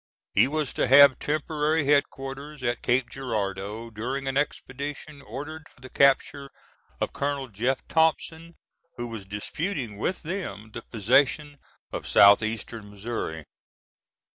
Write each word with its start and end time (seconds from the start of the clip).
He 0.33 0.47
was 0.47 0.73
to 0.73 0.87
have 0.87 1.19
temporary 1.19 1.85
headquarters 1.85 2.63
at 2.63 2.81
Cape 2.81 3.07
Girardeau 3.07 3.91
during 3.91 4.27
an 4.27 4.35
expedition 4.35 5.21
ordered 5.21 5.69
for 5.69 5.79
the 5.79 5.91
capture 5.91 6.49
of 6.99 7.13
Colonel 7.13 7.49
Jeff 7.49 7.87
Thompson, 7.87 8.55
who 8.97 9.05
was 9.05 9.27
disputing 9.27 9.97
with 9.97 10.23
them 10.23 10.71
the 10.73 10.81
possession 10.81 11.59
of 11.91 12.07
southeastern 12.07 12.89
Missouri. 12.89 13.45